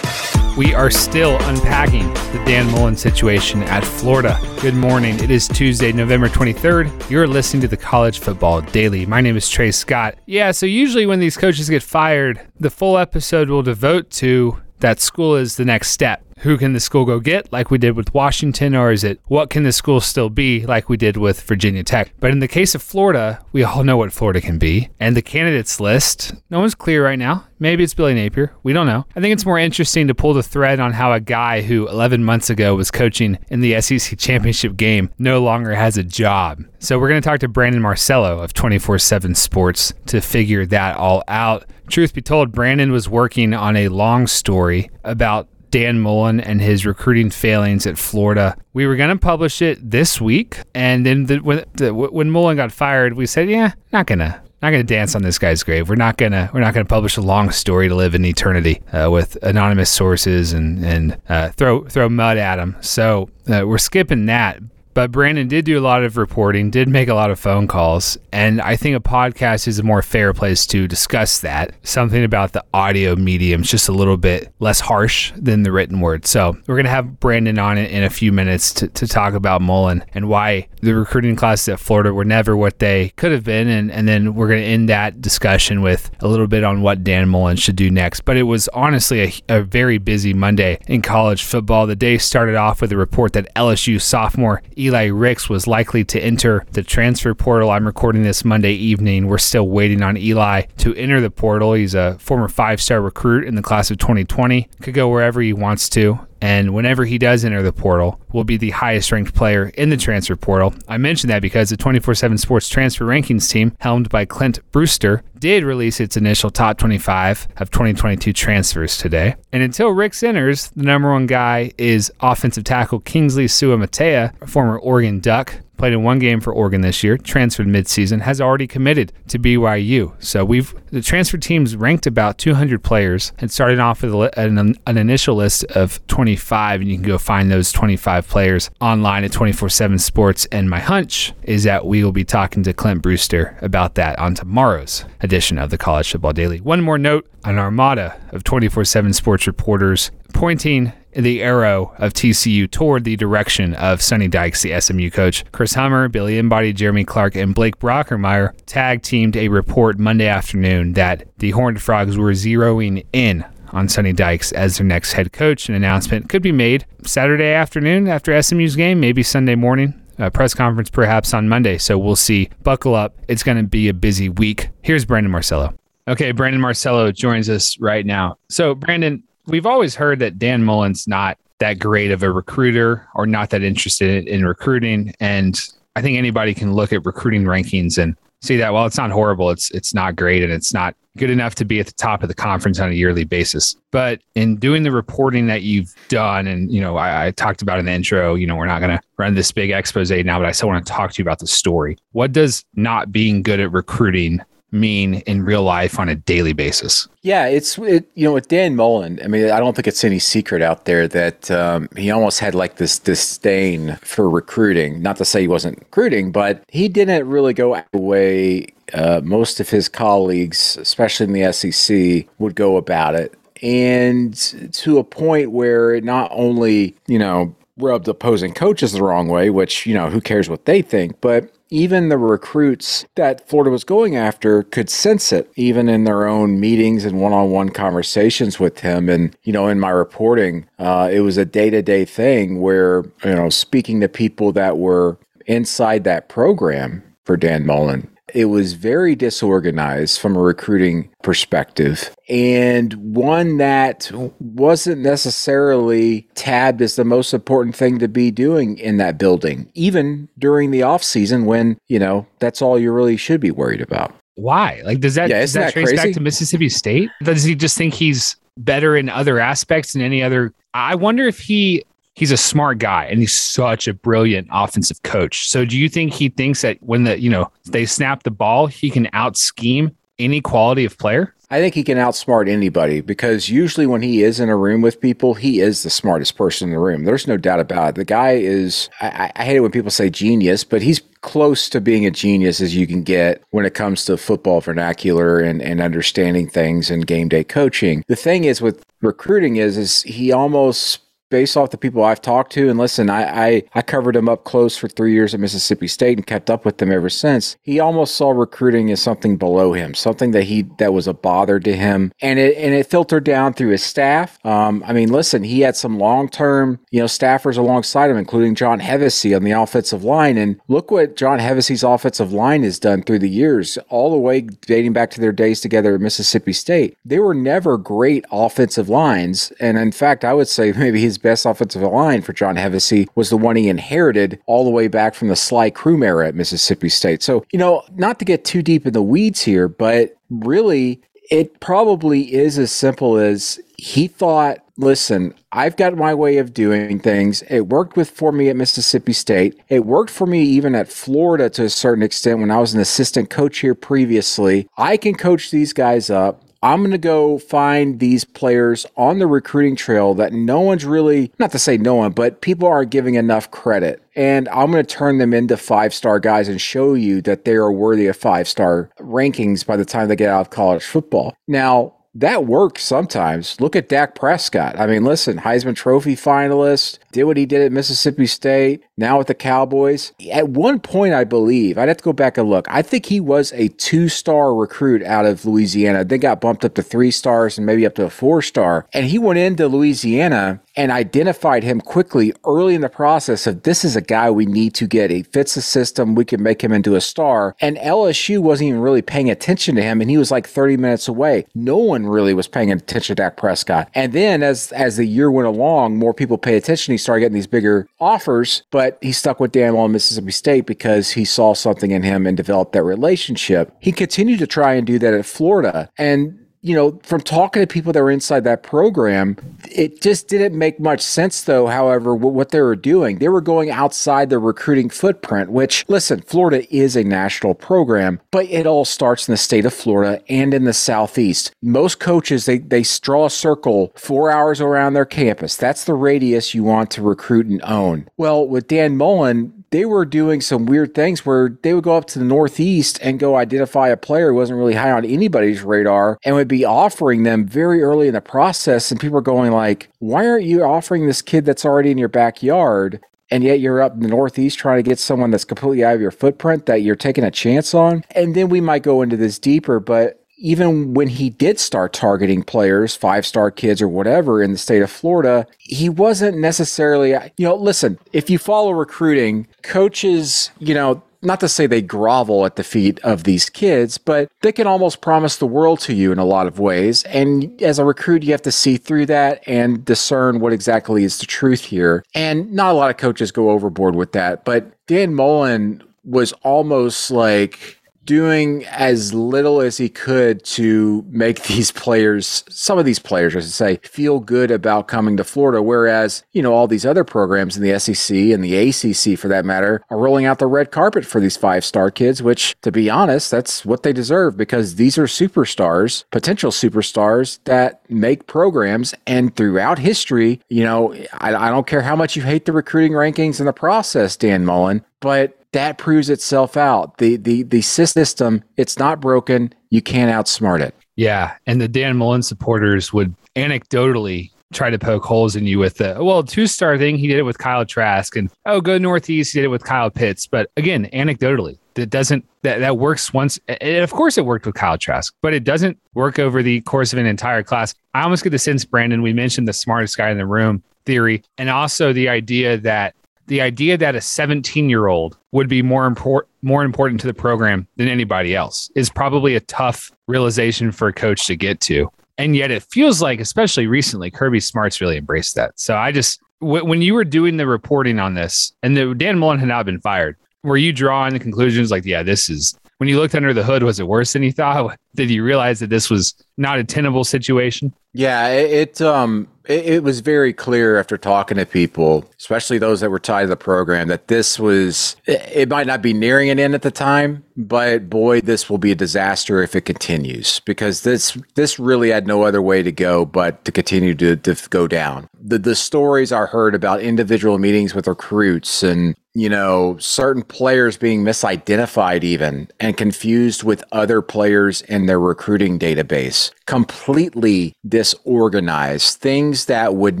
We 0.58 0.74
are 0.74 0.90
still 0.90 1.36
unpacking 1.42 2.12
the 2.32 2.42
Dan 2.44 2.68
Mullen 2.72 2.96
situation 2.96 3.62
at 3.62 3.84
Florida. 3.84 4.40
Good 4.60 4.74
morning. 4.74 5.14
It 5.20 5.30
is 5.30 5.46
Tuesday, 5.46 5.92
November 5.92 6.28
23rd. 6.28 7.08
You're 7.08 7.28
listening 7.28 7.60
to 7.60 7.68
the 7.68 7.76
College 7.76 8.18
Football 8.18 8.62
Daily. 8.62 9.06
My 9.06 9.20
name 9.20 9.36
is 9.36 9.48
Trey 9.48 9.70
Scott. 9.70 10.16
Yeah, 10.26 10.50
so 10.50 10.66
usually 10.66 11.06
when 11.06 11.20
these 11.20 11.36
coaches 11.36 11.70
get 11.70 11.84
fired, 11.84 12.40
the 12.58 12.70
full 12.70 12.98
episode 12.98 13.48
will 13.48 13.62
devote 13.62 14.10
to 14.10 14.60
that 14.80 14.98
school 14.98 15.36
is 15.36 15.56
the 15.56 15.64
next 15.64 15.90
step. 15.90 16.24
Who 16.40 16.56
can 16.56 16.72
the 16.72 16.80
school 16.80 17.04
go 17.04 17.18
get, 17.18 17.52
like 17.52 17.70
we 17.70 17.78
did 17.78 17.96
with 17.96 18.14
Washington, 18.14 18.74
or 18.74 18.92
is 18.92 19.02
it 19.02 19.20
what 19.26 19.50
can 19.50 19.64
the 19.64 19.72
school 19.72 20.00
still 20.00 20.30
be, 20.30 20.64
like 20.66 20.88
we 20.88 20.96
did 20.96 21.16
with 21.16 21.40
Virginia 21.42 21.82
Tech? 21.82 22.12
But 22.20 22.30
in 22.30 22.38
the 22.38 22.46
case 22.46 22.74
of 22.74 22.82
Florida, 22.82 23.44
we 23.52 23.64
all 23.64 23.82
know 23.82 23.96
what 23.96 24.12
Florida 24.12 24.40
can 24.40 24.58
be. 24.58 24.88
And 25.00 25.16
the 25.16 25.22
candidates 25.22 25.80
list, 25.80 26.34
no 26.50 26.60
one's 26.60 26.74
clear 26.74 27.04
right 27.04 27.18
now. 27.18 27.46
Maybe 27.58 27.82
it's 27.82 27.94
Billy 27.94 28.14
Napier. 28.14 28.52
We 28.62 28.72
don't 28.72 28.86
know. 28.86 29.04
I 29.16 29.20
think 29.20 29.32
it's 29.32 29.44
more 29.44 29.58
interesting 29.58 30.06
to 30.06 30.14
pull 30.14 30.32
the 30.32 30.44
thread 30.44 30.78
on 30.78 30.92
how 30.92 31.12
a 31.12 31.18
guy 31.18 31.62
who 31.62 31.88
11 31.88 32.22
months 32.22 32.50
ago 32.50 32.76
was 32.76 32.92
coaching 32.92 33.38
in 33.50 33.60
the 33.60 33.80
SEC 33.80 34.16
championship 34.16 34.76
game 34.76 35.10
no 35.18 35.42
longer 35.42 35.74
has 35.74 35.98
a 35.98 36.04
job. 36.04 36.62
So 36.78 36.98
we're 37.00 37.08
going 37.08 37.20
to 37.20 37.28
talk 37.28 37.40
to 37.40 37.48
Brandon 37.48 37.82
Marcello 37.82 38.38
of 38.38 38.54
24 38.54 39.00
7 39.00 39.34
Sports 39.34 39.92
to 40.06 40.20
figure 40.20 40.64
that 40.66 40.96
all 40.96 41.24
out. 41.26 41.64
Truth 41.88 42.14
be 42.14 42.22
told, 42.22 42.52
Brandon 42.52 42.92
was 42.92 43.08
working 43.08 43.54
on 43.54 43.74
a 43.74 43.88
long 43.88 44.28
story 44.28 44.90
about 45.02 45.48
Dan 45.70 46.00
Mullen 46.00 46.40
and 46.40 46.60
his 46.60 46.86
recruiting 46.86 47.30
failings 47.30 47.86
at 47.86 47.98
Florida. 47.98 48.56
We 48.72 48.86
were 48.86 48.96
going 48.96 49.10
to 49.10 49.16
publish 49.16 49.62
it 49.62 49.90
this 49.90 50.20
week, 50.20 50.58
and 50.74 51.04
then 51.04 51.26
the, 51.26 51.38
when 51.38 51.64
the, 51.74 51.94
when 51.94 52.30
Mullen 52.30 52.56
got 52.56 52.72
fired, 52.72 53.14
we 53.14 53.26
said, 53.26 53.48
"Yeah, 53.48 53.72
not 53.92 54.06
gonna." 54.06 54.42
Not 54.60 54.72
gonna 54.72 54.82
dance 54.82 55.14
on 55.14 55.22
this 55.22 55.38
guy's 55.38 55.62
grave. 55.62 55.88
We're 55.88 55.94
not 55.94 56.16
gonna 56.16 56.50
we're 56.52 56.58
not 56.58 56.74
gonna 56.74 56.84
publish 56.84 57.16
a 57.16 57.20
long 57.20 57.52
story 57.52 57.86
to 57.88 57.94
live 57.94 58.16
in 58.16 58.24
eternity 58.24 58.82
uh, 58.92 59.08
with 59.08 59.38
anonymous 59.44 59.88
sources 59.88 60.52
and 60.52 60.84
and 60.84 61.16
uh, 61.28 61.50
throw 61.50 61.84
throw 61.84 62.08
mud 62.08 62.38
at 62.38 62.58
him. 62.58 62.74
So 62.80 63.30
uh, 63.48 63.62
we're 63.64 63.78
skipping 63.78 64.26
that. 64.26 64.58
But 64.98 65.12
Brandon 65.12 65.46
did 65.46 65.64
do 65.64 65.78
a 65.78 65.80
lot 65.80 66.02
of 66.02 66.16
reporting, 66.16 66.72
did 66.72 66.88
make 66.88 67.06
a 67.06 67.14
lot 67.14 67.30
of 67.30 67.38
phone 67.38 67.68
calls, 67.68 68.18
and 68.32 68.60
I 68.60 68.74
think 68.74 68.96
a 68.96 69.00
podcast 69.00 69.68
is 69.68 69.78
a 69.78 69.84
more 69.84 70.02
fair 70.02 70.34
place 70.34 70.66
to 70.66 70.88
discuss 70.88 71.38
that. 71.38 71.72
Something 71.84 72.24
about 72.24 72.52
the 72.52 72.64
audio 72.74 73.14
medium 73.14 73.60
is 73.60 73.70
just 73.70 73.88
a 73.88 73.92
little 73.92 74.16
bit 74.16 74.52
less 74.58 74.80
harsh 74.80 75.32
than 75.36 75.62
the 75.62 75.70
written 75.70 76.00
word. 76.00 76.26
So 76.26 76.56
we're 76.66 76.74
going 76.74 76.84
to 76.84 76.90
have 76.90 77.20
Brandon 77.20 77.60
on 77.60 77.78
it 77.78 77.92
in 77.92 78.02
a 78.02 78.10
few 78.10 78.32
minutes 78.32 78.74
to, 78.74 78.88
to 78.88 79.06
talk 79.06 79.34
about 79.34 79.62
Mullen 79.62 80.04
and 80.14 80.28
why 80.28 80.66
the 80.80 80.96
recruiting 80.96 81.36
classes 81.36 81.68
at 81.68 81.78
Florida 81.78 82.12
were 82.12 82.24
never 82.24 82.56
what 82.56 82.80
they 82.80 83.10
could 83.10 83.30
have 83.30 83.44
been. 83.44 83.68
And, 83.68 83.92
and 83.92 84.08
then 84.08 84.34
we're 84.34 84.48
going 84.48 84.62
to 84.62 84.66
end 84.66 84.88
that 84.88 85.20
discussion 85.20 85.80
with 85.80 86.10
a 86.20 86.26
little 86.26 86.48
bit 86.48 86.64
on 86.64 86.82
what 86.82 87.04
Dan 87.04 87.28
Mullen 87.28 87.56
should 87.56 87.76
do 87.76 87.88
next. 87.88 88.22
But 88.22 88.36
it 88.36 88.44
was 88.44 88.66
honestly 88.68 89.42
a, 89.48 89.58
a 89.58 89.62
very 89.62 89.98
busy 89.98 90.34
Monday 90.34 90.80
in 90.88 91.02
college 91.02 91.44
football. 91.44 91.86
The 91.86 91.94
day 91.94 92.18
started 92.18 92.56
off 92.56 92.80
with 92.80 92.90
a 92.90 92.96
report 92.96 93.32
that 93.34 93.54
LSU 93.54 94.00
sophomore 94.00 94.62
Eli 94.76 94.87
Ricks 94.90 95.48
was 95.48 95.66
likely 95.66 96.04
to 96.04 96.20
enter 96.20 96.64
the 96.72 96.82
transfer 96.82 97.34
portal. 97.34 97.70
I'm 97.70 97.86
recording 97.86 98.22
this 98.22 98.44
Monday 98.44 98.72
evening. 98.72 99.26
We're 99.26 99.38
still 99.38 99.68
waiting 99.68 100.02
on 100.02 100.16
Eli 100.16 100.62
to 100.78 100.94
enter 100.94 101.20
the 101.20 101.30
portal. 101.30 101.74
He's 101.74 101.94
a 101.94 102.18
former 102.18 102.48
five 102.48 102.80
star 102.80 103.00
recruit 103.00 103.46
in 103.46 103.54
the 103.54 103.62
class 103.62 103.90
of 103.90 103.98
2020, 103.98 104.68
could 104.82 104.94
go 104.94 105.08
wherever 105.08 105.40
he 105.40 105.52
wants 105.52 105.88
to. 105.90 106.20
And 106.40 106.74
whenever 106.74 107.04
he 107.04 107.18
does 107.18 107.44
enter 107.44 107.62
the 107.62 107.72
portal, 107.72 108.20
will 108.32 108.44
be 108.44 108.56
the 108.56 108.70
highest 108.70 109.10
ranked 109.10 109.34
player 109.34 109.70
in 109.70 109.90
the 109.90 109.96
transfer 109.96 110.36
portal. 110.36 110.74
I 110.86 110.98
mention 110.98 111.28
that 111.28 111.42
because 111.42 111.70
the 111.70 111.76
24 111.76 112.14
7 112.14 112.38
Sports 112.38 112.68
Transfer 112.68 113.04
Rankings 113.04 113.48
team, 113.50 113.76
helmed 113.80 114.08
by 114.08 114.24
Clint 114.24 114.60
Brewster, 114.70 115.22
did 115.38 115.64
release 115.64 116.00
its 116.00 116.16
initial 116.16 116.50
top 116.50 116.78
25 116.78 117.48
of 117.58 117.70
2022 117.70 118.32
transfers 118.32 118.98
today. 118.98 119.36
And 119.52 119.62
until 119.62 119.90
Ricks 119.90 120.22
enters, 120.22 120.70
the 120.70 120.82
number 120.82 121.12
one 121.12 121.26
guy 121.26 121.72
is 121.78 122.12
offensive 122.20 122.64
tackle 122.64 123.00
Kingsley 123.00 123.46
Suamataia, 123.46 124.32
a 124.40 124.46
former 124.46 124.78
Oregon 124.78 125.20
Duck 125.20 125.54
played 125.78 125.92
in 125.92 126.02
one 126.02 126.18
game 126.18 126.40
for 126.40 126.52
Oregon 126.52 126.82
this 126.82 127.02
year, 127.02 127.16
transferred 127.16 127.66
midseason, 127.66 128.20
has 128.20 128.40
already 128.40 128.66
committed 128.66 129.12
to 129.28 129.38
BYU. 129.38 130.12
So 130.22 130.44
we've 130.44 130.74
the 130.90 131.02
transfer 131.02 131.36
teams 131.36 131.76
ranked 131.76 132.06
about 132.06 132.38
200 132.38 132.82
players 132.82 133.32
and 133.38 133.50
started 133.50 133.78
off 133.78 134.02
with 134.02 134.30
an, 134.36 134.74
an 134.86 134.98
initial 134.98 135.36
list 135.36 135.64
of 135.64 136.04
25, 136.08 136.80
and 136.80 136.90
you 136.90 136.96
can 136.96 137.04
go 137.04 137.18
find 137.18 137.50
those 137.50 137.72
25 137.72 138.26
players 138.26 138.70
online 138.80 139.24
at 139.24 139.30
24/7 139.30 140.00
Sports. 140.00 140.46
And 140.46 140.68
my 140.68 140.80
hunch 140.80 141.32
is 141.42 141.64
that 141.64 141.86
we 141.86 142.02
will 142.02 142.12
be 142.12 142.24
talking 142.24 142.62
to 142.64 142.72
Clint 142.72 143.02
Brewster 143.02 143.56
about 143.62 143.94
that 143.94 144.18
on 144.18 144.34
tomorrow's 144.34 145.04
edition 145.20 145.58
of 145.58 145.70
the 145.70 145.78
College 145.78 146.10
Football 146.10 146.32
Daily. 146.32 146.60
One 146.60 146.80
more 146.80 146.98
note: 146.98 147.26
an 147.44 147.58
armada 147.58 148.16
of 148.32 148.44
24/7 148.44 149.14
Sports 149.14 149.46
reporters 149.46 150.10
pointing 150.34 150.92
the 151.22 151.42
arrow 151.42 151.92
of 151.98 152.12
TCU 152.12 152.70
toward 152.70 153.04
the 153.04 153.16
direction 153.16 153.74
of 153.74 154.00
Sonny 154.00 154.28
Dykes, 154.28 154.62
the 154.62 154.80
SMU 154.80 155.10
coach. 155.10 155.44
Chris 155.52 155.74
Hummer, 155.74 156.08
Billy 156.08 156.38
Embody, 156.38 156.72
Jeremy 156.72 157.04
Clark, 157.04 157.34
and 157.34 157.54
Blake 157.54 157.78
Brockermeyer 157.78 158.52
tag 158.66 159.02
teamed 159.02 159.36
a 159.36 159.48
report 159.48 159.98
Monday 159.98 160.26
afternoon 160.26 160.92
that 160.94 161.26
the 161.38 161.50
Horned 161.50 161.82
Frogs 161.82 162.16
were 162.16 162.32
zeroing 162.32 163.04
in 163.12 163.44
on 163.72 163.88
Sonny 163.88 164.12
Dykes 164.12 164.52
as 164.52 164.78
their 164.78 164.86
next 164.86 165.12
head 165.12 165.32
coach. 165.32 165.68
An 165.68 165.74
announcement 165.74 166.28
could 166.28 166.42
be 166.42 166.52
made 166.52 166.86
Saturday 167.04 167.52
afternoon 167.52 168.08
after 168.08 168.40
SMU's 168.40 168.76
game, 168.76 169.00
maybe 169.00 169.22
Sunday 169.22 169.54
morning. 169.54 170.00
A 170.18 170.30
press 170.30 170.54
conference 170.54 170.90
perhaps 170.90 171.32
on 171.32 171.48
Monday. 171.48 171.78
So 171.78 171.96
we'll 171.96 172.16
see. 172.16 172.50
Buckle 172.62 172.94
up. 172.94 173.16
It's 173.28 173.42
going 173.42 173.58
to 173.58 173.62
be 173.62 173.88
a 173.88 173.94
busy 173.94 174.28
week. 174.28 174.68
Here's 174.82 175.04
Brandon 175.04 175.30
Marcello. 175.30 175.74
Okay, 176.08 176.32
Brandon 176.32 176.60
Marcello 176.60 177.12
joins 177.12 177.50
us 177.50 177.78
right 177.80 178.04
now. 178.06 178.38
So, 178.48 178.74
Brandon, 178.74 179.22
we've 179.48 179.66
always 179.66 179.94
heard 179.94 180.18
that 180.20 180.38
Dan 180.38 180.64
Mullen's 180.64 181.08
not 181.08 181.38
that 181.58 181.78
great 181.78 182.10
of 182.10 182.22
a 182.22 182.30
recruiter 182.30 183.08
or 183.14 183.26
not 183.26 183.50
that 183.50 183.62
interested 183.62 184.28
in 184.28 184.46
recruiting. 184.46 185.12
And 185.18 185.60
I 185.96 186.02
think 186.02 186.16
anybody 186.16 186.54
can 186.54 186.74
look 186.74 186.92
at 186.92 187.04
recruiting 187.04 187.44
rankings 187.44 187.98
and 187.98 188.16
see 188.40 188.56
that 188.58 188.72
well, 188.72 188.86
it's 188.86 188.98
not 188.98 189.10
horrible. 189.10 189.50
It's 189.50 189.70
it's 189.72 189.92
not 189.92 190.14
great 190.14 190.44
and 190.44 190.52
it's 190.52 190.72
not 190.72 190.94
good 191.16 191.30
enough 191.30 191.56
to 191.56 191.64
be 191.64 191.80
at 191.80 191.86
the 191.86 191.92
top 191.94 192.22
of 192.22 192.28
the 192.28 192.34
conference 192.34 192.78
on 192.78 192.90
a 192.90 192.94
yearly 192.94 193.24
basis. 193.24 193.74
But 193.90 194.20
in 194.36 194.56
doing 194.56 194.84
the 194.84 194.92
reporting 194.92 195.48
that 195.48 195.62
you've 195.62 195.92
done, 196.08 196.46
and 196.46 196.70
you 196.70 196.80
know, 196.80 196.96
I, 196.96 197.26
I 197.26 197.30
talked 197.32 197.60
about 197.60 197.80
in 197.80 197.86
the 197.86 197.92
intro, 197.92 198.36
you 198.36 198.46
know, 198.46 198.54
we're 198.54 198.66
not 198.66 198.80
gonna 198.80 199.00
run 199.16 199.34
this 199.34 199.50
big 199.50 199.70
expose 199.70 200.10
now, 200.10 200.38
but 200.38 200.46
I 200.46 200.52
still 200.52 200.68
want 200.68 200.86
to 200.86 200.92
talk 200.92 201.12
to 201.12 201.18
you 201.18 201.24
about 201.24 201.40
the 201.40 201.48
story. 201.48 201.98
What 202.12 202.30
does 202.30 202.64
not 202.74 203.10
being 203.10 203.42
good 203.42 203.58
at 203.58 203.72
recruiting 203.72 204.40
mean 204.70 205.14
in 205.26 205.44
real 205.44 205.62
life 205.62 205.98
on 205.98 206.08
a 206.08 206.14
daily 206.14 206.52
basis? 206.52 207.08
Yeah, 207.22 207.46
it's 207.46 207.78
it, 207.78 208.08
you 208.14 208.24
know 208.24 208.34
with 208.34 208.48
Dan 208.48 208.76
Mullen. 208.76 209.20
I 209.22 209.28
mean, 209.28 209.50
I 209.50 209.58
don't 209.58 209.74
think 209.74 209.86
it's 209.86 210.04
any 210.04 210.18
secret 210.18 210.62
out 210.62 210.84
there 210.84 211.08
that 211.08 211.50
um, 211.50 211.88
he 211.96 212.10
almost 212.10 212.40
had 212.40 212.54
like 212.54 212.76
this 212.76 212.98
disdain 212.98 213.96
for 214.02 214.28
recruiting. 214.28 215.02
Not 215.02 215.16
to 215.16 215.24
say 215.24 215.42
he 215.42 215.48
wasn't 215.48 215.78
recruiting, 215.78 216.32
but 216.32 216.62
he 216.68 216.88
didn't 216.88 217.28
really 217.28 217.54
go 217.54 217.82
away. 217.92 218.66
Uh, 218.94 219.20
most 219.22 219.60
of 219.60 219.68
his 219.68 219.88
colleagues, 219.88 220.78
especially 220.80 221.24
in 221.24 221.32
the 221.32 221.52
SEC, 221.52 222.26
would 222.38 222.54
go 222.54 222.76
about 222.76 223.14
it, 223.14 223.34
and 223.62 224.34
to 224.72 224.98
a 224.98 225.04
point 225.04 225.50
where 225.50 225.94
it 225.94 226.04
not 226.04 226.30
only 226.32 226.94
you 227.06 227.18
know 227.18 227.54
rubbed 227.78 228.08
opposing 228.08 228.52
coaches 228.52 228.92
the 228.92 229.02
wrong 229.02 229.28
way, 229.28 229.50
which 229.50 229.86
you 229.86 229.94
know 229.94 230.10
who 230.10 230.20
cares 230.20 230.48
what 230.48 230.64
they 230.64 230.82
think, 230.82 231.20
but 231.20 231.50
even 231.70 232.08
the 232.08 232.18
recruits 232.18 233.04
that 233.14 233.48
Florida 233.48 233.70
was 233.70 233.84
going 233.84 234.16
after 234.16 234.62
could 234.62 234.90
sense 234.90 235.32
it, 235.32 235.50
even 235.56 235.88
in 235.88 236.04
their 236.04 236.26
own 236.26 236.58
meetings 236.58 237.04
and 237.04 237.20
one 237.20 237.32
on 237.32 237.50
one 237.50 237.68
conversations 237.68 238.58
with 238.58 238.80
him. 238.80 239.08
And, 239.08 239.36
you 239.42 239.52
know, 239.52 239.68
in 239.68 239.80
my 239.80 239.90
reporting, 239.90 240.66
uh, 240.78 241.08
it 241.12 241.20
was 241.20 241.36
a 241.36 241.44
day 241.44 241.70
to 241.70 241.82
day 241.82 242.04
thing 242.04 242.60
where, 242.60 243.04
you 243.24 243.34
know, 243.34 243.48
speaking 243.50 244.00
to 244.00 244.08
people 244.08 244.52
that 244.52 244.78
were 244.78 245.18
inside 245.46 246.04
that 246.04 246.28
program 246.28 247.02
for 247.24 247.36
Dan 247.36 247.66
Mullen, 247.66 248.08
it 248.34 248.46
was 248.46 248.74
very 248.74 249.14
disorganized 249.14 250.20
from 250.20 250.36
a 250.36 250.40
recruiting 250.40 251.08
perspective 251.22 252.10
and 252.28 252.92
one 252.94 253.56
that 253.58 254.10
wasn't 254.40 255.00
necessarily 255.00 256.28
tabbed 256.34 256.82
as 256.82 256.96
the 256.96 257.04
most 257.04 257.32
important 257.32 257.74
thing 257.74 257.98
to 257.98 258.08
be 258.08 258.30
doing 258.30 258.78
in 258.78 258.96
that 258.98 259.18
building, 259.18 259.70
even 259.74 260.28
during 260.38 260.70
the 260.70 260.82
off 260.82 261.02
season 261.02 261.44
when, 261.46 261.78
you 261.88 261.98
know, 261.98 262.26
that's 262.38 262.60
all 262.60 262.78
you 262.78 262.92
really 262.92 263.16
should 263.16 263.40
be 263.40 263.50
worried 263.50 263.80
about. 263.80 264.14
Why? 264.34 264.82
Like, 264.84 265.00
does 265.00 265.14
that, 265.16 265.30
Yeah, 265.30 265.40
does 265.40 265.52
that 265.54 265.60
that 265.66 265.72
trace 265.72 265.88
crazy? 265.88 266.08
back 266.08 266.14
to 266.14 266.20
Mississippi 266.20 266.68
State? 266.68 267.10
Does 267.22 267.42
he 267.42 267.54
just 267.54 267.76
think 267.76 267.94
he's 267.94 268.36
better 268.56 268.96
in 268.96 269.08
other 269.08 269.40
aspects 269.40 269.94
than 269.94 270.02
any 270.02 270.22
other? 270.22 270.52
I 270.74 270.94
wonder 270.94 271.26
if 271.26 271.38
he 271.40 271.84
he's 272.18 272.32
a 272.32 272.36
smart 272.36 272.78
guy 272.78 273.04
and 273.04 273.20
he's 273.20 273.32
such 273.38 273.86
a 273.86 273.94
brilliant 273.94 274.48
offensive 274.50 275.02
coach. 275.04 275.48
So 275.48 275.64
do 275.64 275.78
you 275.78 275.88
think 275.88 276.12
he 276.12 276.28
thinks 276.28 276.62
that 276.62 276.78
when 276.82 277.04
the 277.04 277.18
you 277.20 277.30
know 277.30 277.50
they 277.66 277.86
snap 277.86 278.24
the 278.24 278.30
ball, 278.30 278.66
he 278.66 278.90
can 278.90 279.08
out 279.12 279.36
scheme 279.36 279.94
any 280.18 280.40
quality 280.40 280.84
of 280.84 280.98
player? 280.98 281.34
I 281.50 281.60
think 281.60 281.74
he 281.74 281.82
can 281.82 281.96
outsmart 281.96 282.46
anybody 282.46 283.00
because 283.00 283.48
usually 283.48 283.86
when 283.86 284.02
he 284.02 284.22
is 284.22 284.38
in 284.38 284.50
a 284.50 284.56
room 284.56 284.82
with 284.82 285.00
people, 285.00 285.32
he 285.32 285.60
is 285.60 285.82
the 285.82 285.88
smartest 285.88 286.36
person 286.36 286.68
in 286.68 286.74
the 286.74 286.78
room. 286.78 287.04
There's 287.04 287.26
no 287.26 287.38
doubt 287.38 287.60
about 287.60 287.90
it. 287.90 287.94
The 287.94 288.04
guy 288.04 288.32
is, 288.32 288.90
I, 289.00 289.32
I- 289.34 289.44
hate 289.44 289.56
it 289.56 289.60
when 289.60 289.70
people 289.70 289.90
say 289.90 290.10
genius, 290.10 290.62
but 290.62 290.82
he's 290.82 291.00
close 291.22 291.70
to 291.70 291.80
being 291.80 292.04
a 292.04 292.10
genius 292.10 292.60
as 292.60 292.76
you 292.76 292.86
can 292.86 293.02
get 293.02 293.42
when 293.50 293.64
it 293.64 293.72
comes 293.72 294.04
to 294.04 294.18
football 294.18 294.60
vernacular 294.60 295.40
and, 295.40 295.62
and 295.62 295.80
understanding 295.80 296.50
things 296.50 296.90
and 296.90 297.06
game 297.06 297.28
day 297.30 297.44
coaching. 297.44 298.04
The 298.08 298.16
thing 298.16 298.44
is 298.44 298.60
with 298.60 298.84
recruiting 299.00 299.56
is, 299.56 299.78
is 299.78 300.02
he 300.02 300.30
almost 300.32 301.00
based 301.30 301.56
off 301.56 301.70
the 301.70 301.78
people 301.78 302.04
I've 302.04 302.22
talked 302.22 302.52
to, 302.52 302.68
and 302.68 302.78
listen, 302.78 303.10
I, 303.10 303.46
I 303.46 303.62
I 303.74 303.82
covered 303.82 304.16
him 304.16 304.28
up 304.28 304.44
close 304.44 304.76
for 304.76 304.88
three 304.88 305.12
years 305.12 305.34
at 305.34 305.40
Mississippi 305.40 305.86
State 305.86 306.18
and 306.18 306.26
kept 306.26 306.50
up 306.50 306.64
with 306.64 306.78
them 306.78 306.90
ever 306.90 307.10
since. 307.10 307.56
He 307.62 307.80
almost 307.80 308.14
saw 308.14 308.30
recruiting 308.30 308.90
as 308.90 309.00
something 309.00 309.36
below 309.36 309.72
him, 309.72 309.94
something 309.94 310.30
that 310.32 310.44
he 310.44 310.62
that 310.78 310.92
was 310.92 311.06
a 311.06 311.14
bother 311.14 311.60
to 311.60 311.76
him, 311.76 312.12
and 312.20 312.38
it 312.38 312.56
and 312.56 312.74
it 312.74 312.86
filtered 312.86 313.24
down 313.24 313.54
through 313.54 313.70
his 313.70 313.82
staff. 313.82 314.38
Um, 314.44 314.82
I 314.86 314.92
mean, 314.92 315.10
listen, 315.10 315.44
he 315.44 315.60
had 315.60 315.76
some 315.76 315.98
long 315.98 316.28
term 316.28 316.80
you 316.90 317.00
know 317.00 317.06
staffers 317.06 317.58
alongside 317.58 318.10
him, 318.10 318.16
including 318.16 318.54
John 318.54 318.80
Hevesy 318.80 319.36
on 319.36 319.44
the 319.44 319.52
offensive 319.52 320.04
line, 320.04 320.38
and 320.38 320.60
look 320.68 320.90
what 320.90 321.16
John 321.16 321.38
Hevesy's 321.38 321.82
offensive 321.82 322.32
line 322.32 322.62
has 322.62 322.78
done 322.78 323.02
through 323.02 323.20
the 323.20 323.28
years, 323.28 323.78
all 323.88 324.10
the 324.10 324.16
way 324.16 324.40
dating 324.42 324.92
back 324.92 325.10
to 325.10 325.20
their 325.20 325.32
days 325.32 325.60
together 325.60 325.94
at 325.94 326.00
Mississippi 326.00 326.52
State. 326.52 326.96
They 327.04 327.18
were 327.18 327.34
never 327.34 327.76
great 327.76 328.24
offensive 328.30 328.88
lines, 328.88 329.52
and 329.60 329.78
in 329.78 329.92
fact, 329.92 330.24
I 330.24 330.34
would 330.34 330.48
say 330.48 330.72
maybe 330.76 331.00
his 331.00 331.17
best 331.18 331.46
offensive 331.46 331.82
line 331.82 332.22
for 332.22 332.32
John 332.32 332.56
Hevesy 332.56 333.08
was 333.14 333.30
the 333.30 333.36
one 333.36 333.56
he 333.56 333.68
inherited 333.68 334.40
all 334.46 334.64
the 334.64 334.70
way 334.70 334.88
back 334.88 335.14
from 335.14 335.28
the 335.28 335.36
Sly 335.36 335.70
Croom 335.70 336.02
era 336.02 336.28
at 336.28 336.34
Mississippi 336.34 336.88
State. 336.88 337.22
So, 337.22 337.44
you 337.52 337.58
know, 337.58 337.82
not 337.94 338.18
to 338.18 338.24
get 338.24 338.44
too 338.44 338.62
deep 338.62 338.86
in 338.86 338.92
the 338.92 339.02
weeds 339.02 339.42
here, 339.42 339.68
but 339.68 340.16
really, 340.30 341.00
it 341.30 341.60
probably 341.60 342.34
is 342.34 342.58
as 342.58 342.72
simple 342.72 343.16
as 343.16 343.60
he 343.76 344.08
thought, 344.08 344.58
listen, 344.76 345.34
I've 345.52 345.76
got 345.76 345.96
my 345.96 346.14
way 346.14 346.38
of 346.38 346.54
doing 346.54 346.98
things. 347.00 347.42
It 347.50 347.68
worked 347.68 347.96
with 347.96 348.10
for 348.10 348.32
me 348.32 348.48
at 348.48 348.56
Mississippi 348.56 349.12
State. 349.12 349.60
It 349.68 349.84
worked 349.84 350.10
for 350.10 350.26
me 350.26 350.42
even 350.42 350.74
at 350.74 350.88
Florida 350.88 351.50
to 351.50 351.64
a 351.64 351.70
certain 351.70 352.02
extent 352.02 352.40
when 352.40 352.50
I 352.50 352.58
was 352.58 352.74
an 352.74 352.80
assistant 352.80 353.30
coach 353.30 353.58
here 353.58 353.74
previously. 353.74 354.68
I 354.76 354.96
can 354.96 355.14
coach 355.14 355.50
these 355.50 355.72
guys 355.72 356.10
up. 356.10 356.42
I'm 356.62 356.80
going 356.80 356.90
to 356.90 356.98
go 356.98 357.38
find 357.38 358.00
these 358.00 358.24
players 358.24 358.84
on 358.96 359.18
the 359.18 359.26
recruiting 359.26 359.76
trail 359.76 360.14
that 360.14 360.32
no 360.32 360.60
one's 360.60 360.84
really, 360.84 361.32
not 361.38 361.52
to 361.52 361.58
say 361.58 361.78
no 361.78 361.94
one, 361.94 362.12
but 362.12 362.40
people 362.40 362.66
aren't 362.66 362.90
giving 362.90 363.14
enough 363.14 363.50
credit. 363.50 364.02
And 364.16 364.48
I'm 364.48 364.70
going 364.72 364.84
to 364.84 364.94
turn 364.94 365.18
them 365.18 365.32
into 365.32 365.56
five 365.56 365.94
star 365.94 366.18
guys 366.18 366.48
and 366.48 366.60
show 366.60 366.94
you 366.94 367.22
that 367.22 367.44
they 367.44 367.54
are 367.54 367.70
worthy 367.70 368.06
of 368.06 368.16
five 368.16 368.48
star 368.48 368.90
rankings 368.98 369.64
by 369.64 369.76
the 369.76 369.84
time 369.84 370.08
they 370.08 370.16
get 370.16 370.30
out 370.30 370.40
of 370.40 370.50
college 370.50 370.82
football. 370.82 371.36
Now, 371.46 371.94
that 372.18 372.46
works 372.46 372.82
sometimes. 372.82 373.60
Look 373.60 373.76
at 373.76 373.88
Dak 373.88 374.14
Prescott. 374.16 374.78
I 374.78 374.86
mean, 374.86 375.04
listen, 375.04 375.38
Heisman 375.38 375.76
Trophy 375.76 376.16
finalist, 376.16 376.98
did 377.12 377.24
what 377.24 377.36
he 377.36 377.46
did 377.46 377.62
at 377.62 377.72
Mississippi 377.72 378.26
State, 378.26 378.82
now 378.96 379.18
with 379.18 379.28
the 379.28 379.34
Cowboys. 379.34 380.12
At 380.32 380.48
one 380.48 380.80
point, 380.80 381.14
I 381.14 381.24
believe, 381.24 381.78
I'd 381.78 381.88
have 381.88 381.98
to 381.98 382.04
go 382.04 382.12
back 382.12 382.36
and 382.36 382.50
look. 382.50 382.66
I 382.68 382.82
think 382.82 383.06
he 383.06 383.20
was 383.20 383.52
a 383.52 383.68
two 383.68 384.08
star 384.08 384.54
recruit 384.54 385.02
out 385.04 385.26
of 385.26 385.46
Louisiana, 385.46 386.04
then 386.04 386.18
got 386.18 386.40
bumped 386.40 386.64
up 386.64 386.74
to 386.74 386.82
three 386.82 387.12
stars 387.12 387.56
and 387.56 387.66
maybe 387.66 387.86
up 387.86 387.94
to 387.94 388.04
a 388.04 388.10
four 388.10 388.42
star. 388.42 388.86
And 388.92 389.06
he 389.06 389.18
went 389.18 389.38
into 389.38 389.68
Louisiana 389.68 390.60
and 390.78 390.92
identified 390.92 391.64
him 391.64 391.80
quickly 391.80 392.32
early 392.44 392.76
in 392.76 392.82
the 392.82 392.88
process 392.88 393.48
of 393.48 393.64
this 393.64 393.84
is 393.84 393.96
a 393.96 394.00
guy 394.00 394.30
we 394.30 394.46
need 394.46 394.74
to 394.74 394.86
get. 394.86 395.10
He 395.10 395.24
fits 395.24 395.56
the 395.56 395.60
system. 395.60 396.14
We 396.14 396.24
can 396.24 396.40
make 396.40 396.62
him 396.62 396.72
into 396.72 396.94
a 396.94 397.00
star. 397.00 397.56
And 397.60 397.76
LSU 397.78 398.38
wasn't 398.38 398.68
even 398.68 398.80
really 398.80 399.02
paying 399.02 399.28
attention 399.28 399.74
to 399.74 399.82
him, 399.82 400.00
and 400.00 400.08
he 400.08 400.16
was 400.16 400.30
like 400.30 400.46
30 400.46 400.76
minutes 400.76 401.08
away. 401.08 401.46
No 401.52 401.76
one 401.76 402.06
really 402.06 402.32
was 402.32 402.46
paying 402.46 402.70
attention 402.70 403.16
to 403.16 403.20
Dak 403.20 403.36
Prescott. 403.36 403.90
And 403.92 404.12
then 404.12 404.44
as 404.44 404.70
as 404.70 404.96
the 404.96 405.04
year 405.04 405.32
went 405.32 405.48
along, 405.48 405.96
more 405.96 406.14
people 406.14 406.38
paid 406.38 406.54
attention. 406.54 406.92
He 406.92 406.98
started 406.98 407.22
getting 407.22 407.34
these 407.34 407.48
bigger 407.48 407.88
offers, 407.98 408.62
but 408.70 408.98
he 409.02 409.10
stuck 409.10 409.40
with 409.40 409.50
Dan 409.50 409.72
Mullen, 409.72 409.90
Mississippi 409.90 410.30
State 410.30 410.66
because 410.66 411.10
he 411.10 411.24
saw 411.24 411.54
something 411.54 411.90
in 411.90 412.04
him 412.04 412.24
and 412.24 412.36
developed 412.36 412.72
that 412.74 412.84
relationship. 412.84 413.74
He 413.80 413.90
continued 413.90 414.38
to 414.38 414.46
try 414.46 414.74
and 414.74 414.86
do 414.86 415.00
that 415.00 415.12
at 415.12 415.26
Florida. 415.26 415.90
And 415.98 416.38
you 416.60 416.74
know, 416.74 416.98
from 417.02 417.20
talking 417.20 417.62
to 417.62 417.66
people 417.66 417.92
that 417.92 418.02
were 418.02 418.10
inside 418.10 418.44
that 418.44 418.62
program, 418.62 419.36
it 419.70 420.02
just 420.02 420.28
didn't 420.28 420.58
make 420.58 420.80
much 420.80 421.00
sense, 421.00 421.42
though. 421.42 421.68
However, 421.68 422.14
what 422.14 422.50
they 422.50 422.60
were 422.60 422.76
doing, 422.76 423.18
they 423.18 423.28
were 423.28 423.40
going 423.40 423.70
outside 423.70 424.28
the 424.28 424.38
recruiting 424.38 424.90
footprint, 424.90 425.50
which, 425.50 425.84
listen, 425.88 426.20
Florida 426.22 426.66
is 426.74 426.96
a 426.96 427.04
national 427.04 427.54
program, 427.54 428.20
but 428.30 428.46
it 428.46 428.66
all 428.66 428.84
starts 428.84 429.28
in 429.28 429.32
the 429.32 429.38
state 429.38 429.66
of 429.66 429.74
Florida 429.74 430.22
and 430.28 430.52
in 430.52 430.64
the 430.64 430.72
Southeast. 430.72 431.52
Most 431.62 432.00
coaches, 432.00 432.46
they, 432.46 432.58
they 432.58 432.84
draw 433.02 433.26
a 433.26 433.30
circle 433.30 433.92
four 433.94 434.30
hours 434.30 434.60
around 434.60 434.94
their 434.94 435.04
campus. 435.04 435.56
That's 435.56 435.84
the 435.84 435.94
radius 435.94 436.54
you 436.54 436.64
want 436.64 436.90
to 436.92 437.02
recruit 437.02 437.46
and 437.46 437.62
own. 437.62 438.08
Well, 438.16 438.46
with 438.46 438.66
Dan 438.66 438.96
Mullen, 438.96 439.57
they 439.70 439.84
were 439.84 440.04
doing 440.04 440.40
some 440.40 440.66
weird 440.66 440.94
things 440.94 441.26
where 441.26 441.56
they 441.62 441.74
would 441.74 441.84
go 441.84 441.96
up 441.96 442.06
to 442.06 442.18
the 442.18 442.24
Northeast 442.24 442.98
and 443.02 443.18
go 443.18 443.36
identify 443.36 443.88
a 443.88 443.96
player 443.96 444.30
who 444.30 444.36
wasn't 444.36 444.58
really 444.58 444.74
high 444.74 444.90
on 444.90 445.04
anybody's 445.04 445.62
radar 445.62 446.18
and 446.24 446.34
would 446.34 446.48
be 446.48 446.64
offering 446.64 447.22
them 447.22 447.46
very 447.46 447.82
early 447.82 448.08
in 448.08 448.14
the 448.14 448.20
process. 448.20 448.90
And 448.90 449.00
people 449.00 449.18
are 449.18 449.22
going 449.22 449.52
like, 449.52 449.90
why 449.98 450.26
aren't 450.26 450.44
you 450.44 450.62
offering 450.62 451.06
this 451.06 451.22
kid 451.22 451.44
that's 451.44 451.64
already 451.64 451.90
in 451.90 451.98
your 451.98 452.08
backyard? 452.08 453.00
And 453.30 453.44
yet 453.44 453.60
you're 453.60 453.82
up 453.82 453.92
in 453.92 454.00
the 454.00 454.08
Northeast 454.08 454.58
trying 454.58 454.78
to 454.78 454.88
get 454.88 454.98
someone 454.98 455.30
that's 455.30 455.44
completely 455.44 455.84
out 455.84 455.94
of 455.94 456.00
your 456.00 456.10
footprint 456.10 456.64
that 456.66 456.80
you're 456.80 456.96
taking 456.96 457.24
a 457.24 457.30
chance 457.30 457.74
on. 457.74 458.04
And 458.12 458.34
then 458.34 458.48
we 458.48 458.62
might 458.62 458.82
go 458.82 459.02
into 459.02 459.18
this 459.18 459.38
deeper, 459.38 459.80
but 459.80 460.17
even 460.38 460.94
when 460.94 461.08
he 461.08 461.30
did 461.30 461.58
start 461.58 461.92
targeting 461.92 462.42
players, 462.42 462.94
five 462.94 463.26
star 463.26 463.50
kids 463.50 463.82
or 463.82 463.88
whatever 463.88 464.42
in 464.42 464.52
the 464.52 464.58
state 464.58 464.82
of 464.82 464.90
Florida, 464.90 465.46
he 465.58 465.88
wasn't 465.88 466.38
necessarily, 466.38 467.10
you 467.36 467.46
know, 467.46 467.56
listen, 467.56 467.98
if 468.12 468.30
you 468.30 468.38
follow 468.38 468.70
recruiting, 468.70 469.46
coaches, 469.62 470.50
you 470.60 470.74
know, 470.74 471.02
not 471.20 471.40
to 471.40 471.48
say 471.48 471.66
they 471.66 471.82
grovel 471.82 472.46
at 472.46 472.54
the 472.54 472.62
feet 472.62 473.00
of 473.00 473.24
these 473.24 473.50
kids, 473.50 473.98
but 473.98 474.30
they 474.42 474.52
can 474.52 474.68
almost 474.68 475.00
promise 475.00 475.36
the 475.36 475.46
world 475.46 475.80
to 475.80 475.92
you 475.92 476.12
in 476.12 476.18
a 476.18 476.24
lot 476.24 476.46
of 476.46 476.60
ways. 476.60 477.02
And 477.04 477.60
as 477.60 477.80
a 477.80 477.84
recruit, 477.84 478.22
you 478.22 478.30
have 478.30 478.42
to 478.42 478.52
see 478.52 478.76
through 478.76 479.06
that 479.06 479.42
and 479.46 479.84
discern 479.84 480.38
what 480.38 480.52
exactly 480.52 481.02
is 481.02 481.18
the 481.18 481.26
truth 481.26 481.64
here. 481.64 482.04
And 482.14 482.52
not 482.52 482.70
a 482.70 482.78
lot 482.78 482.90
of 482.90 482.98
coaches 482.98 483.32
go 483.32 483.50
overboard 483.50 483.96
with 483.96 484.12
that. 484.12 484.44
But 484.44 484.70
Dan 484.86 485.14
Mullen 485.14 485.82
was 486.04 486.32
almost 486.44 487.10
like, 487.10 487.77
doing 488.08 488.64
as 488.68 489.12
little 489.12 489.60
as 489.60 489.76
he 489.76 489.90
could 489.90 490.42
to 490.42 491.04
make 491.10 491.42
these 491.46 491.70
players, 491.70 492.42
some 492.48 492.78
of 492.78 492.86
these 492.86 492.98
players, 492.98 493.36
I 493.36 493.40
should 493.40 493.50
say, 493.50 493.76
feel 493.82 494.18
good 494.18 494.50
about 494.50 494.88
coming 494.88 495.18
to 495.18 495.24
Florida. 495.24 495.62
Whereas, 495.62 496.24
you 496.32 496.40
know, 496.40 496.54
all 496.54 496.66
these 496.66 496.86
other 496.86 497.04
programs 497.04 497.54
in 497.54 497.62
the 497.62 497.78
SEC 497.78 498.16
and 498.16 498.42
the 498.42 498.56
ACC, 498.56 499.18
for 499.18 499.28
that 499.28 499.44
matter, 499.44 499.84
are 499.90 499.98
rolling 499.98 500.24
out 500.24 500.38
the 500.38 500.46
red 500.46 500.70
carpet 500.70 501.04
for 501.04 501.20
these 501.20 501.36
five 501.36 501.66
star 501.66 501.90
kids, 501.90 502.22
which, 502.22 502.56
to 502.62 502.72
be 502.72 502.88
honest, 502.88 503.30
that's 503.30 503.66
what 503.66 503.82
they 503.82 503.92
deserve 503.92 504.38
because 504.38 504.76
these 504.76 504.96
are 504.96 505.04
superstars, 505.04 506.04
potential 506.10 506.50
superstars 506.50 507.40
that 507.44 507.82
make 507.90 508.26
programs. 508.26 508.94
And 509.06 509.36
throughout 509.36 509.78
history, 509.78 510.40
you 510.48 510.64
know, 510.64 510.94
I, 511.12 511.34
I 511.34 511.50
don't 511.50 511.66
care 511.66 511.82
how 511.82 511.94
much 511.94 512.16
you 512.16 512.22
hate 512.22 512.46
the 512.46 512.52
recruiting 512.52 512.92
rankings 512.92 513.38
and 513.38 513.46
the 513.46 513.52
process, 513.52 514.16
Dan 514.16 514.46
Mullen, 514.46 514.82
but 515.00 515.37
that 515.52 515.78
proves 515.78 516.10
itself 516.10 516.56
out. 516.56 516.98
The 516.98 517.16
the 517.16 517.42
the 517.42 517.62
system, 517.62 518.42
it's 518.56 518.78
not 518.78 519.00
broken. 519.00 519.52
You 519.70 519.82
can't 519.82 520.10
outsmart 520.10 520.60
it. 520.60 520.74
Yeah, 520.96 521.36
and 521.46 521.60
the 521.60 521.68
Dan 521.68 521.96
Mullen 521.96 522.22
supporters 522.22 522.92
would 522.92 523.14
anecdotally 523.36 524.30
try 524.52 524.70
to 524.70 524.78
poke 524.78 525.04
holes 525.04 525.36
in 525.36 525.46
you 525.46 525.58
with 525.58 525.76
the 525.76 525.96
well 526.00 526.22
two 526.22 526.46
star 526.46 526.78
thing. 526.78 526.96
He 526.96 527.06
did 527.06 527.18
it 527.18 527.22
with 527.22 527.38
Kyle 527.38 527.64
Trask, 527.64 528.16
and 528.16 528.30
oh, 528.46 528.60
go 528.60 528.78
Northeast. 528.78 529.32
He 529.32 529.40
did 529.40 529.44
it 529.44 529.48
with 529.48 529.64
Kyle 529.64 529.90
Pitts. 529.90 530.26
But 530.26 530.50
again, 530.56 530.88
anecdotally, 530.92 531.58
that 531.74 531.90
doesn't 531.90 532.24
that 532.42 532.58
that 532.58 532.78
works 532.78 533.12
once. 533.12 533.38
And 533.48 533.82
of 533.82 533.92
course, 533.92 534.18
it 534.18 534.26
worked 534.26 534.46
with 534.46 534.54
Kyle 534.54 534.78
Trask, 534.78 535.14
but 535.22 535.34
it 535.34 535.44
doesn't 535.44 535.78
work 535.94 536.18
over 536.18 536.42
the 536.42 536.60
course 536.62 536.92
of 536.92 536.98
an 536.98 537.06
entire 537.06 537.42
class. 537.42 537.74
I 537.94 538.02
almost 538.02 538.24
get 538.24 538.30
the 538.30 538.38
sense, 538.38 538.64
Brandon, 538.64 539.02
we 539.02 539.12
mentioned 539.12 539.48
the 539.48 539.52
smartest 539.52 539.96
guy 539.96 540.10
in 540.10 540.18
the 540.18 540.26
room 540.26 540.62
theory, 540.84 541.22
and 541.36 541.50
also 541.50 541.92
the 541.92 542.08
idea 542.08 542.56
that 542.58 542.94
the 543.28 543.40
idea 543.40 543.76
that 543.76 543.94
a 543.94 544.00
17 544.00 544.68
year 544.68 544.88
old 544.88 545.16
would 545.32 545.48
be 545.48 545.62
more 545.62 545.86
important 545.86 546.30
more 546.42 546.64
important 546.64 547.00
to 547.00 547.06
the 547.06 547.14
program 547.14 547.66
than 547.76 547.88
anybody 547.88 548.34
else 548.34 548.70
is 548.74 548.90
probably 548.90 549.34
a 549.34 549.40
tough 549.40 549.90
realization 550.06 550.70
for 550.70 550.88
a 550.88 550.92
coach 550.92 551.26
to 551.26 551.36
get 551.36 551.60
to. 551.60 551.90
And 552.16 552.34
yet 552.34 552.50
it 552.50 552.62
feels 552.64 553.02
like, 553.02 553.20
especially 553.20 553.66
recently, 553.66 554.10
Kirby 554.10 554.40
Smart's 554.40 554.80
really 554.80 554.96
embraced 554.96 555.34
that. 555.36 555.58
So 555.58 555.76
I 555.76 555.92
just 555.92 556.20
when 556.40 556.82
you 556.82 556.94
were 556.94 557.04
doing 557.04 557.36
the 557.36 557.46
reporting 557.46 557.98
on 557.98 558.14
this, 558.14 558.52
and 558.62 558.76
the, 558.76 558.94
Dan 558.94 559.18
Mullen 559.18 559.40
had 559.40 559.48
not 559.48 559.66
been 559.66 559.80
fired, 559.80 560.16
were 560.44 560.56
you 560.56 560.72
drawing 560.72 561.12
the 561.12 561.18
conclusions 561.18 561.70
like, 561.70 561.84
yeah, 561.84 562.02
this 562.02 562.30
is 562.30 562.56
when 562.78 562.88
you 562.88 562.98
looked 562.98 563.16
under 563.16 563.34
the 563.34 563.42
hood, 563.42 563.64
was 563.64 563.80
it 563.80 563.88
worse 563.88 564.12
than 564.12 564.22
you 564.22 564.32
thought? 564.32 564.78
Did 564.98 565.10
you 565.10 565.22
realize 565.22 565.60
that 565.60 565.70
this 565.70 565.88
was 565.88 566.12
not 566.36 566.58
a 566.58 566.64
tenable 566.64 567.04
situation? 567.04 567.72
Yeah, 567.92 568.26
it, 568.28 568.50
it 568.50 568.82
um 568.82 569.28
it, 569.46 569.64
it, 569.64 569.82
was 569.82 570.00
very 570.00 570.32
clear 570.32 570.76
after 570.78 570.98
talking 570.98 571.38
to 571.38 571.46
people, 571.46 572.04
especially 572.18 572.58
those 572.58 572.80
that 572.80 572.90
were 572.90 572.98
tied 572.98 573.22
to 573.22 573.28
the 573.28 573.36
program, 573.36 573.88
that 573.88 574.08
this 574.08 574.38
was 574.38 574.96
it, 575.06 575.22
it 575.32 575.48
might 575.48 575.68
not 575.68 575.82
be 575.82 575.94
nearing 575.94 576.30
an 576.30 576.38
end 576.38 576.54
at 576.54 576.62
the 576.62 576.70
time, 576.70 577.24
but 577.36 577.88
boy, 577.88 578.20
this 578.20 578.50
will 578.50 578.58
be 578.58 578.72
a 578.72 578.74
disaster 578.74 579.40
if 579.40 579.54
it 579.54 579.62
continues 579.62 580.40
because 580.40 580.82
this 580.82 581.16
this 581.36 581.60
really 581.60 581.90
had 581.90 582.06
no 582.08 582.24
other 582.24 582.42
way 582.42 582.62
to 582.62 582.72
go 582.72 583.04
but 583.04 583.44
to 583.44 583.52
continue 583.52 583.94
to, 583.94 584.16
to 584.16 584.36
go 584.50 584.66
down. 584.66 585.08
The 585.20 585.38
the 585.38 585.54
stories 585.54 586.10
are 586.10 586.26
heard 586.26 586.56
about 586.56 586.80
individual 586.82 587.38
meetings 587.38 587.72
with 587.72 587.86
recruits 587.86 588.64
and 588.64 588.96
you 589.18 589.28
know, 589.28 589.76
certain 589.78 590.22
players 590.22 590.76
being 590.76 591.02
misidentified 591.02 592.04
even 592.04 592.48
and 592.60 592.76
confused 592.76 593.42
with 593.42 593.64
other 593.72 594.00
players 594.00 594.62
in 594.62 594.86
their 594.88 595.00
recruiting 595.00 595.58
database. 595.58 596.32
Completely 596.46 597.54
disorganized. 597.66 598.98
Things 599.00 599.46
that 599.46 599.74
would 599.74 600.00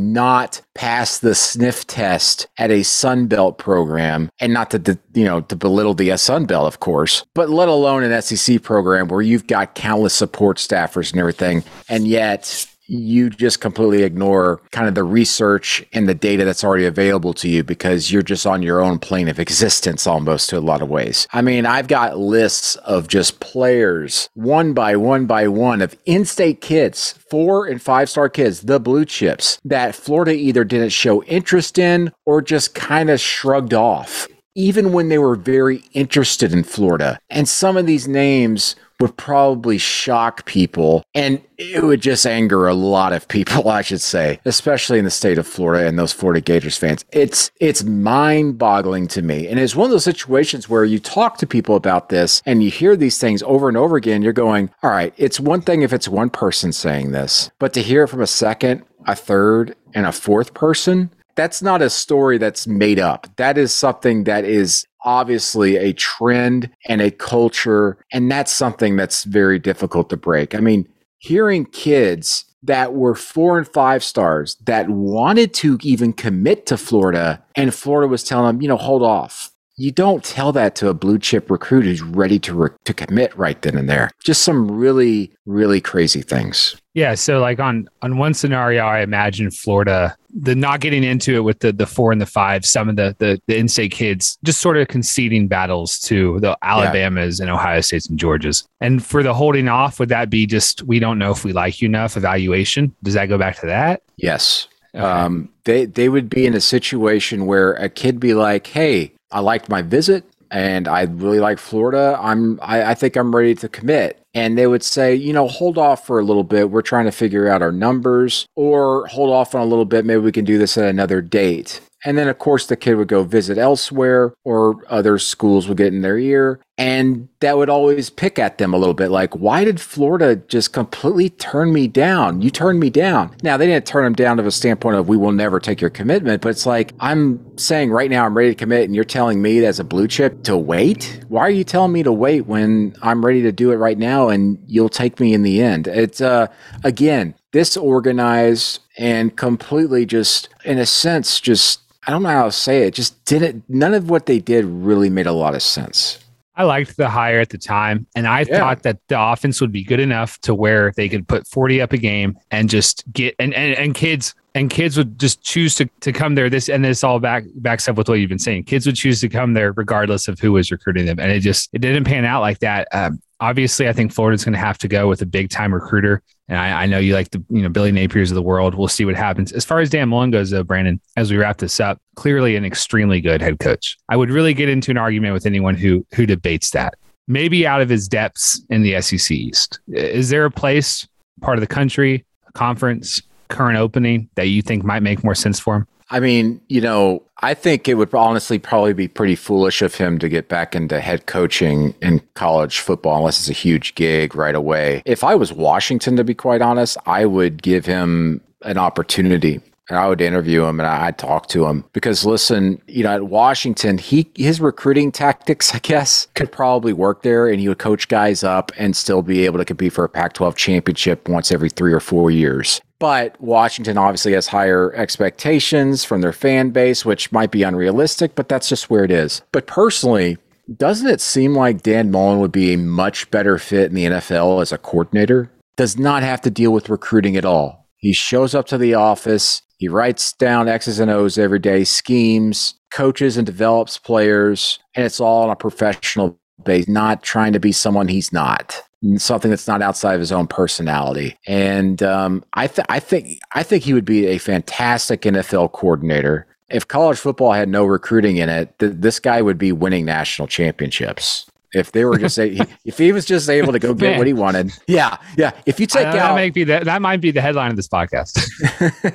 not 0.00 0.60
pass 0.74 1.18
the 1.18 1.34
sniff 1.34 1.86
test 1.86 2.46
at 2.58 2.70
a 2.70 2.80
Sunbelt 2.80 3.58
program 3.58 4.30
and 4.40 4.52
not 4.52 4.70
to, 4.70 4.98
you 5.14 5.24
know, 5.24 5.40
to 5.42 5.56
belittle 5.56 5.94
the 5.94 6.08
Sunbelt, 6.10 6.66
of 6.66 6.80
course, 6.80 7.24
but 7.34 7.50
let 7.50 7.68
alone 7.68 8.02
an 8.02 8.22
SEC 8.22 8.62
program 8.62 9.08
where 9.08 9.22
you've 9.22 9.46
got 9.46 9.74
countless 9.74 10.14
support 10.14 10.58
staffers 10.58 11.10
and 11.10 11.20
everything. 11.20 11.64
And 11.88 12.06
yet 12.06 12.66
you 12.88 13.28
just 13.28 13.60
completely 13.60 14.02
ignore 14.02 14.60
kind 14.72 14.88
of 14.88 14.94
the 14.94 15.04
research 15.04 15.84
and 15.92 16.08
the 16.08 16.14
data 16.14 16.44
that's 16.44 16.64
already 16.64 16.86
available 16.86 17.34
to 17.34 17.48
you 17.48 17.62
because 17.62 18.10
you're 18.10 18.22
just 18.22 18.46
on 18.46 18.62
your 18.62 18.80
own 18.80 18.98
plane 18.98 19.28
of 19.28 19.38
existence 19.38 20.06
almost 20.06 20.50
to 20.50 20.58
a 20.58 20.60
lot 20.60 20.82
of 20.82 20.88
ways. 20.88 21.28
I 21.32 21.42
mean, 21.42 21.66
I've 21.66 21.88
got 21.88 22.18
lists 22.18 22.76
of 22.76 23.06
just 23.06 23.40
players 23.40 24.30
one 24.34 24.72
by 24.72 24.96
one 24.96 25.26
by 25.26 25.48
one 25.48 25.82
of 25.82 25.96
in 26.06 26.24
state 26.24 26.60
kids, 26.60 27.12
four 27.30 27.66
and 27.66 27.80
five 27.80 28.08
star 28.08 28.28
kids, 28.28 28.62
the 28.62 28.80
blue 28.80 29.04
chips 29.04 29.60
that 29.64 29.94
Florida 29.94 30.32
either 30.32 30.64
didn't 30.64 30.90
show 30.90 31.22
interest 31.24 31.78
in 31.78 32.12
or 32.24 32.40
just 32.40 32.74
kind 32.74 33.10
of 33.10 33.20
shrugged 33.20 33.74
off. 33.74 34.26
Even 34.54 34.92
when 34.92 35.08
they 35.08 35.18
were 35.18 35.36
very 35.36 35.84
interested 35.92 36.52
in 36.52 36.64
Florida. 36.64 37.20
And 37.30 37.48
some 37.48 37.76
of 37.76 37.86
these 37.86 38.08
names 38.08 38.74
would 39.00 39.16
probably 39.16 39.78
shock 39.78 40.44
people 40.44 41.04
and 41.14 41.40
it 41.56 41.82
would 41.82 42.00
just 42.00 42.26
anger 42.26 42.66
a 42.66 42.74
lot 42.74 43.12
of 43.12 43.28
people, 43.28 43.68
I 43.68 43.82
should 43.82 44.00
say, 44.00 44.40
especially 44.44 44.98
in 44.98 45.04
the 45.04 45.10
state 45.10 45.38
of 45.38 45.46
Florida 45.46 45.86
and 45.86 45.98
those 45.98 46.12
Florida 46.12 46.40
Gators 46.40 46.76
fans. 46.76 47.04
It's 47.12 47.50
it's 47.60 47.84
mind-boggling 47.84 49.08
to 49.08 49.22
me. 49.22 49.48
And 49.48 49.58
it's 49.58 49.76
one 49.76 49.86
of 49.86 49.90
those 49.90 50.04
situations 50.04 50.68
where 50.68 50.84
you 50.84 50.98
talk 50.98 51.38
to 51.38 51.46
people 51.46 51.76
about 51.76 52.08
this 52.08 52.42
and 52.46 52.62
you 52.62 52.70
hear 52.70 52.96
these 52.96 53.18
things 53.18 53.42
over 53.44 53.68
and 53.68 53.76
over 53.76 53.96
again, 53.96 54.22
you're 54.22 54.32
going, 54.32 54.70
"All 54.82 54.90
right, 54.90 55.14
it's 55.16 55.40
one 55.40 55.60
thing 55.60 55.82
if 55.82 55.92
it's 55.92 56.08
one 56.08 56.30
person 56.30 56.72
saying 56.72 57.12
this, 57.12 57.50
but 57.58 57.72
to 57.74 57.82
hear 57.82 58.04
it 58.04 58.08
from 58.08 58.20
a 58.20 58.26
second, 58.26 58.82
a 59.06 59.14
third, 59.14 59.74
and 59.94 60.06
a 60.06 60.12
fourth 60.12 60.54
person, 60.54 61.10
that's 61.34 61.62
not 61.62 61.82
a 61.82 61.88
story 61.88 62.36
that's 62.36 62.66
made 62.66 62.98
up. 62.98 63.28
That 63.36 63.56
is 63.58 63.72
something 63.72 64.24
that 64.24 64.44
is 64.44 64.86
obviously 65.08 65.78
a 65.78 65.94
trend 65.94 66.70
and 66.86 67.00
a 67.00 67.10
culture. 67.10 67.96
And 68.12 68.30
that's 68.30 68.52
something 68.52 68.94
that's 68.96 69.24
very 69.24 69.58
difficult 69.58 70.10
to 70.10 70.18
break. 70.18 70.54
I 70.54 70.60
mean, 70.60 70.86
hearing 71.16 71.64
kids 71.64 72.44
that 72.62 72.92
were 72.92 73.14
four 73.14 73.56
and 73.56 73.66
five 73.66 74.04
stars 74.04 74.56
that 74.66 74.90
wanted 74.90 75.54
to 75.54 75.78
even 75.82 76.12
commit 76.12 76.66
to 76.66 76.76
Florida, 76.76 77.42
and 77.54 77.74
Florida 77.74 78.06
was 78.06 78.22
telling 78.22 78.46
them, 78.46 78.62
you 78.62 78.68
know, 78.68 78.76
hold 78.76 79.02
off. 79.02 79.50
You 79.78 79.92
don't 79.92 80.24
tell 80.24 80.52
that 80.52 80.74
to 80.76 80.88
a 80.88 80.94
blue 80.94 81.18
chip 81.18 81.50
recruit 81.50 81.84
who's 81.84 82.02
ready 82.02 82.38
to 82.40 82.54
re- 82.54 82.70
to 82.84 82.92
commit 82.92 83.36
right 83.36 83.60
then 83.62 83.76
and 83.76 83.88
there. 83.88 84.10
Just 84.22 84.42
some 84.42 84.70
really 84.70 85.32
really 85.46 85.80
crazy 85.80 86.20
things. 86.20 86.76
Yeah, 86.94 87.14
so 87.14 87.38
like 87.38 87.60
on 87.60 87.88
on 88.02 88.18
one 88.18 88.34
scenario, 88.34 88.84
I 88.84 89.00
imagine 89.00 89.50
Florida 89.50 90.16
the 90.34 90.54
not 90.54 90.80
getting 90.80 91.04
into 91.04 91.36
it 91.36 91.40
with 91.40 91.60
the 91.60 91.72
the 91.72 91.86
four 91.86 92.12
and 92.12 92.20
the 92.20 92.26
five, 92.26 92.66
some 92.66 92.88
of 92.88 92.96
the 92.96 93.14
the, 93.18 93.40
the 93.46 93.56
in-state 93.56 93.92
kids 93.92 94.36
just 94.44 94.60
sort 94.60 94.76
of 94.76 94.88
conceding 94.88 95.48
battles 95.48 95.98
to 96.00 96.40
the 96.40 96.56
Alabamas 96.62 97.38
yeah. 97.38 97.44
and 97.44 97.54
Ohio 97.54 97.80
States 97.80 98.08
and 98.08 98.18
Georgias. 98.18 98.64
And 98.80 99.04
for 99.04 99.22
the 99.22 99.32
holding 99.32 99.68
off, 99.68 100.00
would 100.00 100.08
that 100.10 100.28
be 100.28 100.46
just 100.46 100.82
we 100.82 100.98
don't 100.98 101.18
know 101.18 101.30
if 101.30 101.44
we 101.44 101.52
like 101.52 101.80
you 101.80 101.86
enough 101.86 102.16
evaluation? 102.16 102.94
Does 103.02 103.14
that 103.14 103.26
go 103.26 103.38
back 103.38 103.58
to 103.60 103.66
that? 103.66 104.02
Yes. 104.16 104.68
Okay. 104.94 105.04
Um, 105.04 105.50
they 105.64 105.84
they 105.84 106.08
would 106.08 106.28
be 106.28 106.46
in 106.46 106.54
a 106.54 106.60
situation 106.60 107.46
where 107.46 107.74
a 107.74 107.88
kid 107.88 108.18
be 108.18 108.34
like, 108.34 108.66
"Hey, 108.66 109.12
I 109.30 109.40
liked 109.40 109.68
my 109.68 109.82
visit 109.82 110.24
and 110.50 110.88
I 110.88 111.02
really 111.02 111.40
like 111.40 111.58
Florida. 111.58 112.18
I'm 112.20 112.58
I, 112.62 112.90
I, 112.90 112.94
think 112.94 113.16
I'm 113.16 113.34
ready 113.34 113.54
to 113.56 113.68
commit. 113.68 114.20
And 114.34 114.56
they 114.56 114.66
would 114.66 114.82
say, 114.82 115.14
you 115.14 115.32
know, 115.32 115.48
hold 115.48 115.78
off 115.78 116.06
for 116.06 116.18
a 116.18 116.24
little 116.24 116.44
bit. 116.44 116.70
We're 116.70 116.82
trying 116.82 117.04
to 117.06 117.12
figure 117.12 117.48
out 117.48 117.60
our 117.60 117.72
numbers, 117.72 118.46
or 118.54 119.06
hold 119.08 119.30
off 119.30 119.54
on 119.54 119.62
a 119.62 119.66
little 119.66 119.84
bit. 119.84 120.04
Maybe 120.04 120.20
we 120.20 120.32
can 120.32 120.44
do 120.44 120.58
this 120.58 120.78
at 120.78 120.84
another 120.84 121.20
date. 121.20 121.80
And 122.04 122.16
then, 122.16 122.28
of 122.28 122.38
course, 122.38 122.66
the 122.66 122.76
kid 122.76 122.94
would 122.94 123.08
go 123.08 123.24
visit 123.24 123.58
elsewhere, 123.58 124.32
or 124.44 124.84
other 124.88 125.18
schools 125.18 125.66
would 125.66 125.78
get 125.78 125.92
in 125.92 126.02
their 126.02 126.18
ear. 126.18 126.60
And 126.76 127.28
that 127.40 127.56
would 127.56 127.68
always 127.68 128.08
pick 128.08 128.38
at 128.38 128.58
them 128.58 128.72
a 128.72 128.78
little 128.78 128.94
bit 128.94 129.08
like, 129.08 129.34
why 129.34 129.64
did 129.64 129.80
Florida 129.80 130.36
just 130.36 130.72
completely 130.72 131.28
turn 131.28 131.72
me 131.72 131.88
down? 131.88 132.40
You 132.40 132.50
turned 132.50 132.78
me 132.78 132.88
down. 132.88 133.36
Now, 133.42 133.56
they 133.56 133.66
didn't 133.66 133.86
turn 133.86 134.04
them 134.04 134.12
down 134.12 134.36
to 134.36 134.46
a 134.46 134.50
standpoint 134.52 134.94
of, 134.94 135.08
we 135.08 135.16
will 135.16 135.32
never 135.32 135.58
take 135.58 135.80
your 135.80 135.90
commitment, 135.90 136.40
but 136.40 136.50
it's 136.50 136.66
like, 136.66 136.92
I'm 137.00 137.58
saying 137.58 137.90
right 137.90 138.08
now, 138.08 138.24
I'm 138.24 138.36
ready 138.36 138.50
to 138.50 138.54
commit, 138.54 138.84
and 138.84 138.94
you're 138.94 139.02
telling 139.02 139.42
me 139.42 139.64
as 139.64 139.80
a 139.80 139.84
blue 139.84 140.06
chip 140.06 140.44
to 140.44 140.56
wait? 140.56 141.24
Why 141.26 141.40
are 141.40 141.50
you 141.50 141.64
telling 141.64 141.92
me 141.92 142.04
to 142.04 142.12
wait 142.12 142.46
when 142.46 142.94
I'm 143.02 143.24
ready 143.24 143.42
to 143.42 143.50
do 143.50 143.72
it 143.72 143.76
right 143.76 143.98
now 143.98 144.28
and 144.28 144.62
you'll 144.66 144.88
take 144.88 145.18
me 145.18 145.34
in 145.34 145.42
the 145.42 145.60
end? 145.60 145.88
It's, 145.88 146.20
uh, 146.20 146.46
again, 146.84 147.34
disorganized 147.50 148.80
and 148.96 149.36
completely 149.36 150.06
just, 150.06 150.48
in 150.64 150.78
a 150.78 150.86
sense, 150.86 151.40
just 151.40 151.80
I 152.08 152.10
don't 152.10 152.22
know 152.22 152.30
how 152.30 152.46
to 152.46 152.52
say 152.52 152.84
it. 152.84 152.94
Just 152.94 153.22
didn't. 153.26 153.64
None 153.68 153.92
of 153.92 154.08
what 154.08 154.24
they 154.24 154.38
did 154.38 154.64
really 154.64 155.10
made 155.10 155.26
a 155.26 155.32
lot 155.32 155.54
of 155.54 155.62
sense. 155.62 156.18
I 156.56 156.64
liked 156.64 156.96
the 156.96 157.08
hire 157.08 157.38
at 157.38 157.50
the 157.50 157.58
time, 157.58 158.06
and 158.16 158.26
I 158.26 158.40
yeah. 158.40 158.58
thought 158.58 158.82
that 158.82 158.98
the 159.08 159.20
offense 159.20 159.60
would 159.60 159.70
be 159.70 159.84
good 159.84 160.00
enough 160.00 160.40
to 160.40 160.54
where 160.54 160.92
they 160.96 161.08
could 161.08 161.28
put 161.28 161.46
40 161.46 161.82
up 161.82 161.92
a 161.92 161.98
game 161.98 162.36
and 162.50 162.70
just 162.70 163.04
get 163.12 163.34
and 163.38 163.52
and, 163.52 163.74
and 163.74 163.94
kids 163.94 164.34
and 164.54 164.70
kids 164.70 164.96
would 164.96 165.20
just 165.20 165.42
choose 165.42 165.74
to, 165.76 165.84
to 166.00 166.12
come 166.12 166.34
there. 166.34 166.48
This 166.48 166.70
and 166.70 166.82
this 166.82 167.04
all 167.04 167.20
back 167.20 167.44
backs 167.56 167.86
up 167.88 167.96
with 167.96 168.08
what 168.08 168.14
you've 168.14 168.30
been 168.30 168.38
saying. 168.38 168.64
Kids 168.64 168.86
would 168.86 168.96
choose 168.96 169.20
to 169.20 169.28
come 169.28 169.52
there 169.52 169.72
regardless 169.72 170.28
of 170.28 170.40
who 170.40 170.52
was 170.52 170.72
recruiting 170.72 171.04
them, 171.04 171.20
and 171.20 171.30
it 171.30 171.40
just 171.40 171.68
it 171.74 171.80
didn't 171.80 172.04
pan 172.04 172.24
out 172.24 172.40
like 172.40 172.60
that. 172.60 172.88
Um, 172.90 173.20
obviously, 173.40 173.88
I 173.88 173.92
think 173.92 174.12
Florida's 174.12 174.44
going 174.44 174.54
to 174.54 174.58
have 174.58 174.78
to 174.78 174.88
go 174.88 175.08
with 175.08 175.22
a 175.22 175.26
big 175.26 175.50
time 175.50 175.72
recruiter. 175.72 176.22
And 176.48 176.58
I, 176.58 176.82
I, 176.82 176.86
know 176.86 176.98
you 176.98 177.14
like 177.14 177.30
the 177.30 177.44
you 177.50 177.62
know 177.62 177.68
Billy 177.68 177.92
Napiers 177.92 178.30
of 178.30 178.34
the 178.34 178.42
world. 178.42 178.74
We'll 178.74 178.88
see 178.88 179.04
what 179.04 179.14
happens. 179.14 179.52
As 179.52 179.64
far 179.64 179.80
as 179.80 179.90
Dan 179.90 180.08
Mullen 180.08 180.30
goes, 180.30 180.50
though, 180.50 180.62
Brandon, 180.62 181.00
as 181.16 181.30
we 181.30 181.36
wrap 181.36 181.58
this 181.58 181.78
up, 181.80 182.00
clearly 182.16 182.56
an 182.56 182.64
extremely 182.64 183.20
good 183.20 183.42
head 183.42 183.58
coach. 183.58 183.96
I 184.08 184.16
would 184.16 184.30
really 184.30 184.54
get 184.54 184.68
into 184.68 184.90
an 184.90 184.96
argument 184.96 185.34
with 185.34 185.46
anyone 185.46 185.74
who 185.74 186.06
who 186.14 186.26
debates 186.26 186.70
that. 186.70 186.94
Maybe 187.26 187.66
out 187.66 187.82
of 187.82 187.90
his 187.90 188.08
depths 188.08 188.62
in 188.70 188.82
the 188.82 189.00
SEC 189.02 189.30
East, 189.30 189.80
is 189.88 190.30
there 190.30 190.46
a 190.46 190.50
place, 190.50 191.06
part 191.42 191.58
of 191.58 191.60
the 191.60 191.66
country, 191.66 192.24
a 192.46 192.52
conference, 192.52 193.20
current 193.48 193.76
opening 193.76 194.30
that 194.34 194.48
you 194.48 194.62
think 194.62 194.82
might 194.82 195.02
make 195.02 195.22
more 195.22 195.34
sense 195.34 195.60
for 195.60 195.76
him? 195.76 195.86
I 196.10 196.20
mean, 196.20 196.60
you 196.68 196.80
know, 196.80 197.22
I 197.38 197.54
think 197.54 197.86
it 197.86 197.94
would 197.94 198.12
honestly 198.14 198.58
probably 198.58 198.94
be 198.94 199.08
pretty 199.08 199.34
foolish 199.36 199.82
of 199.82 199.94
him 199.94 200.18
to 200.20 200.28
get 200.28 200.48
back 200.48 200.74
into 200.74 201.00
head 201.00 201.26
coaching 201.26 201.94
in 202.00 202.20
college 202.34 202.80
football 202.80 203.18
unless 203.18 203.38
it's 203.40 203.50
a 203.50 203.52
huge 203.52 203.94
gig 203.94 204.34
right 204.34 204.54
away. 204.54 205.02
If 205.04 205.22
I 205.22 205.34
was 205.34 205.52
Washington, 205.52 206.16
to 206.16 206.24
be 206.24 206.34
quite 206.34 206.62
honest, 206.62 206.96
I 207.06 207.26
would 207.26 207.62
give 207.62 207.84
him 207.84 208.40
an 208.62 208.78
opportunity 208.78 209.60
and 209.88 209.98
I 209.98 210.08
would 210.08 210.20
interview 210.20 210.64
him 210.64 210.80
and 210.80 210.86
I'd 210.86 211.18
talk 211.18 211.48
to 211.48 211.66
him 211.66 211.84
because 211.92 212.24
listen, 212.24 212.80
you 212.86 213.04
know, 213.04 213.14
at 213.14 213.24
Washington, 213.24 213.98
he 213.98 214.30
his 214.34 214.60
recruiting 214.60 215.10
tactics, 215.12 215.74
I 215.74 215.78
guess, 215.78 216.26
could 216.34 216.52
probably 216.52 216.92
work 216.92 217.22
there 217.22 217.48
and 217.48 217.60
he 217.60 217.68
would 217.68 217.78
coach 217.78 218.08
guys 218.08 218.44
up 218.44 218.72
and 218.76 218.96
still 218.96 219.22
be 219.22 219.44
able 219.44 219.58
to 219.58 219.64
compete 219.64 219.92
for 219.92 220.04
a 220.04 220.08
Pac-12 220.08 220.56
championship 220.56 221.28
once 221.28 221.50
every 221.50 221.70
3 221.70 221.92
or 221.92 222.00
4 222.00 222.30
years. 222.30 222.80
But 222.98 223.40
Washington 223.40 223.96
obviously 223.96 224.32
has 224.32 224.48
higher 224.48 224.92
expectations 224.94 226.04
from 226.04 226.20
their 226.20 226.32
fan 226.32 226.70
base, 226.70 227.04
which 227.04 227.30
might 227.30 227.52
be 227.52 227.62
unrealistic, 227.62 228.34
but 228.34 228.48
that's 228.48 228.68
just 228.68 228.90
where 228.90 229.04
it 229.04 229.12
is. 229.12 229.42
But 229.52 229.68
personally, 229.68 230.36
doesn't 230.76 231.08
it 231.08 231.20
seem 231.20 231.54
like 231.54 231.82
Dan 231.82 232.10
Mullen 232.10 232.40
would 232.40 232.52
be 232.52 232.72
a 232.72 232.78
much 232.78 233.30
better 233.30 233.56
fit 233.56 233.88
in 233.88 233.94
the 233.94 234.04
NFL 234.04 234.60
as 234.60 234.72
a 234.72 234.78
coordinator? 234.78 235.50
Does 235.76 235.96
not 235.96 236.24
have 236.24 236.40
to 236.42 236.50
deal 236.50 236.72
with 236.72 236.90
recruiting 236.90 237.36
at 237.36 237.44
all. 237.44 237.86
He 237.96 238.12
shows 238.12 238.54
up 238.54 238.66
to 238.66 238.78
the 238.78 238.94
office, 238.94 239.62
he 239.78 239.88
writes 239.88 240.32
down 240.34 240.68
X's 240.68 241.00
and 241.00 241.10
O's 241.10 241.38
every 241.38 241.58
day, 241.58 241.84
schemes, 241.84 242.74
coaches 242.90 243.36
and 243.36 243.46
develops 243.46 243.96
players, 243.98 244.78
and 244.94 245.04
it's 245.04 245.20
all 245.20 245.44
on 245.44 245.50
a 245.50 245.56
professional 245.56 246.38
base, 246.64 246.88
not 246.88 247.22
trying 247.22 247.52
to 247.52 247.60
be 247.60 247.72
someone 247.72 248.08
he's 248.08 248.32
not 248.32 248.82
something 249.16 249.50
that's 249.50 249.68
not 249.68 249.82
outside 249.82 250.14
of 250.14 250.20
his 250.20 250.32
own 250.32 250.46
personality. 250.46 251.36
And 251.46 252.02
um, 252.02 252.44
I, 252.54 252.66
th- 252.66 252.86
I 252.88 252.98
think 252.98 253.38
I 253.54 253.62
think 253.62 253.84
he 253.84 253.94
would 253.94 254.04
be 254.04 254.26
a 254.26 254.38
fantastic 254.38 255.22
NFL 255.22 255.72
coordinator. 255.72 256.46
If 256.68 256.88
college 256.88 257.18
football 257.18 257.52
had 257.52 257.68
no 257.68 257.84
recruiting 257.84 258.36
in 258.38 258.48
it, 258.48 258.76
th- 258.78 258.94
this 258.96 259.20
guy 259.20 259.40
would 259.40 259.58
be 259.58 259.72
winning 259.72 260.04
national 260.04 260.48
championships. 260.48 261.46
If 261.74 261.92
they 261.92 262.04
were 262.04 262.18
just 262.18 262.38
a, 262.38 262.58
if 262.84 262.98
he 262.98 263.12
was 263.12 263.24
just 263.24 263.48
able 263.48 263.72
to 263.72 263.78
go 263.78 263.94
get 263.94 264.18
what 264.18 264.26
he 264.26 264.32
wanted, 264.32 264.72
yeah, 264.86 265.18
yeah. 265.36 265.52
If 265.66 265.78
you 265.78 265.86
take 265.86 266.06
uh, 266.06 266.12
that 266.12 266.30
out 266.30 266.34
might 266.34 266.54
be 266.54 266.64
the, 266.64 266.80
that 266.80 267.02
might 267.02 267.20
be 267.20 267.30
the 267.30 267.40
headline 267.40 267.70
of 267.70 267.76
this 267.76 267.88
podcast. 267.88 268.38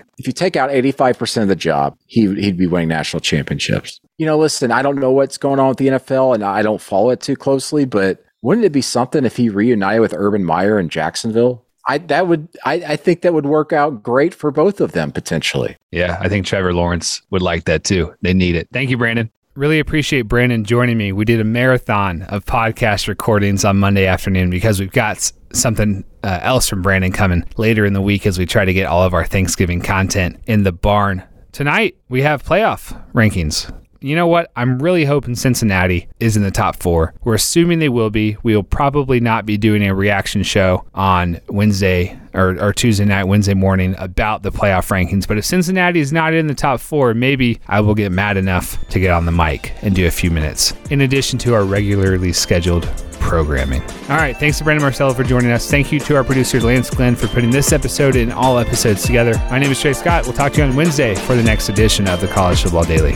if 0.18 0.28
you 0.28 0.34
take 0.34 0.56
out 0.56 0.70
eighty 0.72 0.92
five 0.92 1.18
percent 1.18 1.44
of 1.44 1.50
the 1.50 1.56
job, 1.56 1.98
he 2.06 2.34
he'd 2.36 2.58
be 2.58 2.68
winning 2.68 2.90
national 2.90 3.22
championships. 3.22 4.00
You 4.18 4.26
know, 4.26 4.38
listen, 4.38 4.72
I 4.72 4.82
don't 4.82 5.00
know 5.00 5.12
what's 5.12 5.38
going 5.38 5.60
on 5.60 5.70
with 5.70 5.78
the 5.78 5.88
NFL, 5.88 6.36
and 6.36 6.44
I 6.44 6.62
don't 6.62 6.82
follow 6.82 7.10
it 7.10 7.22
too 7.22 7.36
closely, 7.36 7.86
but 7.86 8.24
wouldn't 8.44 8.66
it 8.66 8.72
be 8.72 8.82
something 8.82 9.26
if 9.26 9.38
he 9.38 9.50
reunited 9.50 10.02
with 10.02 10.14
Urban 10.14 10.44
Meyer 10.44 10.80
in 10.80 10.90
Jacksonville? 10.90 11.66
I 11.88 11.98
that 11.98 12.28
would 12.28 12.48
I, 12.66 12.74
I 12.76 12.96
think 12.96 13.22
that 13.22 13.34
would 13.34 13.46
work 13.46 13.74
out 13.74 14.04
great 14.04 14.34
for 14.34 14.52
both 14.52 14.80
of 14.80 14.94
them 14.94 15.12
potentially. 15.12 15.78
Yeah, 15.92 16.18
I 16.20 16.30
think 16.30 16.46
Trevor 16.46 16.74
Lawrence 16.74 17.22
would 17.30 17.42
like 17.42 17.66
that 17.66 17.84
too. 17.84 18.14
They 18.22 18.34
need 18.34 18.56
it. 18.56 18.68
Thank 18.72 18.90
you, 18.90 18.98
Brandon. 18.98 19.30
Really 19.56 19.80
appreciate 19.80 20.24
Brandon 20.24 20.64
joining 20.64 20.98
me. 20.98 21.12
We 21.12 21.26
did 21.26 21.40
a 21.40 21.44
marathon 21.44 22.24
of 22.24 22.44
podcast 22.44 23.08
recordings 23.08 23.64
on 23.64 23.78
Monday 23.78 24.08
afternoon 24.08 24.50
because 24.50 24.80
we've 24.80 24.92
got 24.92 25.32
something 25.54 26.04
uh, 26.24 26.40
else 26.42 26.68
from 26.68 26.82
Brandon 26.82 27.12
coming 27.12 27.46
later 27.56 27.86
in 27.86 27.94
the 27.94 28.02
week 28.02 28.26
as 28.26 28.40
we 28.40 28.48
try 28.48 28.66
to 28.66 28.74
get 28.74 28.88
all 28.88 29.04
of 29.04 29.14
our 29.14 29.26
Thanksgiving 29.26 29.80
content 29.80 30.40
in 30.48 30.64
the 30.64 30.72
barn. 30.72 31.22
Tonight, 31.52 31.96
we 32.10 32.24
have 32.24 32.44
playoff 32.44 33.00
rankings 33.14 33.72
you 34.04 34.16
know 34.16 34.28
what? 34.28 34.52
I'm 34.56 34.80
really 34.80 35.06
hoping 35.06 35.36
Cincinnati 35.36 36.08
is 36.20 36.36
in 36.36 36.44
the 36.44 36.52
top 36.52 36.76
four. 36.76 37.14
We're 37.24 37.36
assuming 37.36 37.80
they 37.80 37.90
will 37.90 38.10
be. 38.10 38.38
We 38.44 38.56
will 38.56 38.64
probably 38.64 39.20
not 39.20 39.46
be 39.46 39.58
doing 39.58 39.88
a 39.88 39.96
reaction 39.96 40.44
show 40.44 40.86
on 40.94 41.40
Wednesday 41.48 42.20
or, 42.34 42.62
or 42.62 42.74
Tuesday 42.74 43.06
night, 43.06 43.26
Wednesday 43.26 43.54
morning 43.54 43.96
about 43.98 44.44
the 44.44 44.52
playoff 44.52 44.90
rankings. 44.90 45.28
But 45.28 45.38
if 45.38 45.46
Cincinnati 45.46 46.00
is 46.00 46.12
not 46.12 46.34
in 46.34 46.48
the 46.48 46.54
top 46.54 46.82
four, 46.82 47.14
maybe 47.14 47.62
I 47.68 47.80
will 47.80 47.96
get 47.96 48.12
mad 48.12 48.36
enough 48.36 48.78
to 48.90 49.00
get 49.00 49.12
on 49.12 49.26
the 49.26 49.32
mic 49.32 49.74
and 49.82 49.96
do 49.96 50.06
a 50.06 50.12
few 50.12 50.30
minutes 50.32 50.74
in 50.90 51.02
addition 51.02 51.40
to 51.40 51.54
our 51.54 51.64
regularly 51.64 52.34
scheduled 52.34 52.84
programming. 53.22 53.82
All 54.10 54.18
right. 54.18 54.36
Thanks 54.36 54.58
to 54.58 54.66
Brandon 54.66 54.84
Marcello 54.84 55.14
for 55.14 55.24
joining 55.24 55.52
us. 55.52 55.72
Thank 55.72 55.94
you 55.94 56.00
to 56.02 56.18
our 56.18 56.26
producer, 56.26 56.60
Lance 56.60 56.90
Glenn, 56.90 57.16
for 57.16 57.28
putting 57.28 57.52
this 57.52 57.72
episode 57.72 58.18
and 58.18 58.34
all 58.34 58.60
episodes 58.60 59.04
together. 59.04 59.36
My 59.50 59.60
name 59.60 59.72
is 59.72 59.80
Trey 59.80 59.94
Scott. 59.94 60.26
We'll 60.26 60.34
talk 60.34 60.52
to 60.54 60.58
you 60.62 60.68
on 60.68 60.76
Wednesday 60.76 61.16
for 61.16 61.36
the 61.36 61.44
next 61.44 61.70
edition 61.70 62.08
of 62.10 62.20
the 62.20 62.28
College 62.28 62.64
Football 62.64 62.84
Daily. 62.84 63.16